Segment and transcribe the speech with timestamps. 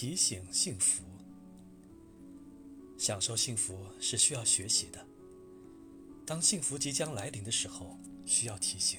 [0.00, 1.04] 提醒幸福。
[2.96, 5.06] 享受幸福是需要学习的。
[6.24, 8.98] 当幸福即将来临的时候，需要提醒。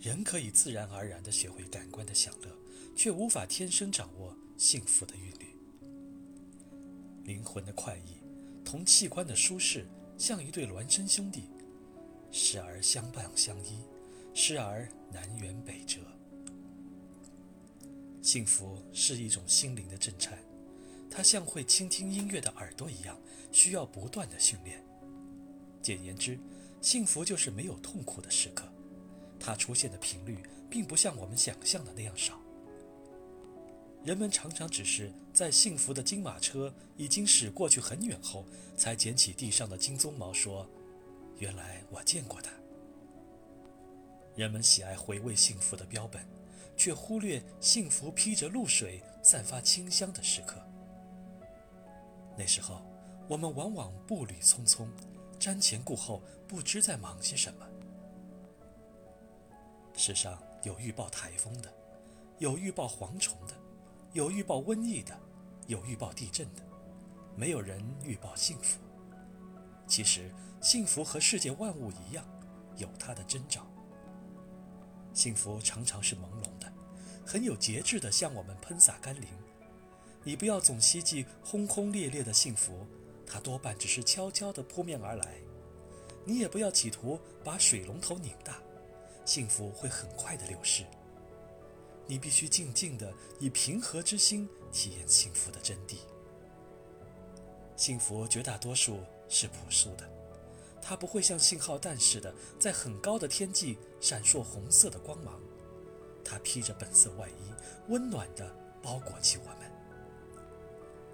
[0.00, 2.48] 人可以自然而然地学会感官的享乐，
[2.96, 5.54] 却无法天生掌握幸福的韵律。
[7.24, 8.22] 灵魂的快意
[8.64, 11.42] 同器官的舒适，像一对孪生兄弟，
[12.30, 13.82] 时而相伴相依，
[14.32, 15.98] 时而南辕北辙。
[18.22, 20.38] 幸福是一种心灵的震颤，
[21.10, 23.18] 它像会倾听音乐的耳朵一样，
[23.50, 24.82] 需要不断的训练。
[25.82, 26.38] 简言之，
[26.80, 28.64] 幸福就是没有痛苦的时刻。
[29.40, 30.38] 它出现的频率
[30.70, 32.40] 并不像我们想象的那样少。
[34.04, 38.46] 人们常常只是在幸福的金马车已经驶过去很远后，
[38.76, 40.68] 才捡起地上的金鬃毛，说
[41.38, 42.52] ：“原来我见过它。”
[44.36, 46.24] 人们喜爱回味幸福的标本，
[46.76, 50.60] 却忽略幸福披着露水、散发清香的时刻。
[52.36, 52.82] 那时候，
[53.28, 54.88] 我们往往步履匆匆，
[55.38, 57.66] 瞻前顾后，不知在忙些什么。
[59.94, 61.72] 世上有预报台风的，
[62.38, 63.54] 有预报蝗虫的，
[64.12, 65.18] 有预报瘟疫的，
[65.66, 66.62] 有预报地震的，
[67.36, 68.80] 没有人预报幸福。
[69.86, 72.24] 其实，幸福和世界万物一样，
[72.76, 73.66] 有它的征兆。
[75.12, 76.72] 幸福常常是朦胧的，
[77.24, 79.26] 很有节制的向我们喷洒甘霖。
[80.24, 82.86] 你不要总希冀轰轰烈烈的幸福，
[83.26, 85.34] 它多半只是悄悄地扑面而来。
[86.24, 88.58] 你也不要企图把水龙头拧大。
[89.24, 90.84] 幸福会很快的流逝，
[92.06, 95.96] 你必须静静的以平和之心体验幸福的真谛。
[97.76, 100.08] 幸福绝大多数是朴素的，
[100.92, 105.40] 它不会像信号弹似的在很高的天际闪烁红色的光芒，
[106.22, 107.54] 它披着本色外衣，
[107.88, 109.72] 温暖的包裹起我们。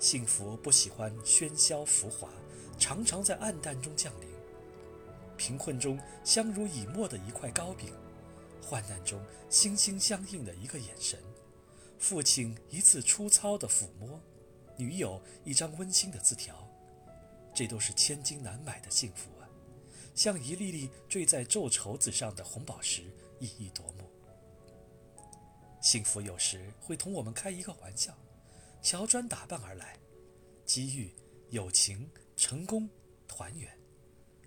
[0.01, 2.29] 幸福不喜欢喧嚣浮华，
[2.77, 4.29] 常常在暗淡中降临。
[5.37, 7.95] 贫困中相濡以沫的一块糕饼，
[8.61, 11.21] 患难中心心相印的一个眼神，
[12.01, 14.21] 父亲一次粗糙的抚摸，
[14.77, 16.69] 女友一张温馨的字条，
[17.55, 19.47] 这都是千金难买的幸福啊！
[20.19, 23.05] 像一粒粒坠在皱绸子上的红宝石，
[23.39, 24.11] 熠熠夺目。
[25.81, 28.19] 幸福有时会同我们开一个玩笑，
[28.83, 29.97] 乔装打扮而来，
[30.67, 31.15] 机遇、
[31.51, 32.91] 友情、成功、
[33.29, 33.73] 团圆。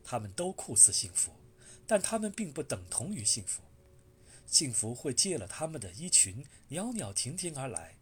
[0.04, 1.32] 他们都酷似幸福，
[1.88, 3.62] 但他们并不等同于幸福。
[4.46, 7.96] 幸福会借了他们的衣裙，袅袅婷婷而来，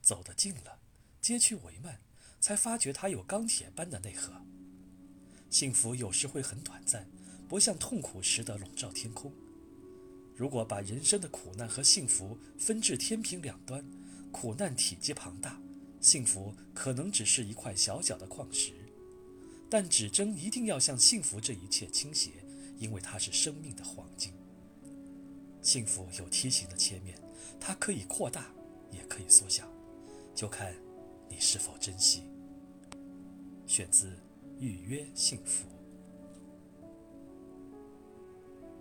[0.00, 0.78] 走得近了，
[1.20, 1.96] 接去帷幔，
[2.38, 4.40] 才发觉它有钢铁般的内核。
[5.56, 7.08] 幸福有时会很短暂，
[7.48, 9.32] 不像痛苦时的笼罩天空。
[10.34, 13.82] 如果把人生的苦难和幸福分至天平两端，
[14.30, 15.58] 苦难体积庞大，
[15.98, 18.74] 幸福可能只是一块小小的矿石。
[19.70, 22.32] 但指针一定要向幸福这一切倾斜，
[22.78, 24.34] 因为它是生命的黄金。
[25.62, 27.18] 幸福有梯形的切面，
[27.58, 28.52] 它可以扩大，
[28.92, 29.66] 也可以缩小，
[30.34, 30.76] 就看
[31.30, 32.24] 你是否珍惜。
[33.66, 34.10] 选自
[34.58, 35.68] 《预约幸福》。